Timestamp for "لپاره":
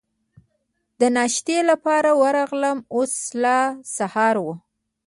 1.69-2.09